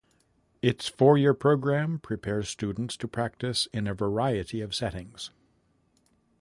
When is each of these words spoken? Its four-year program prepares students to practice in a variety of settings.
Its 0.63 0.87
four-year 0.87 1.35
program 1.35 1.99
prepares 1.99 2.49
students 2.49 2.97
to 2.97 3.07
practice 3.07 3.67
in 3.71 3.85
a 3.85 3.93
variety 3.93 4.59
of 4.59 4.73
settings. 4.73 5.29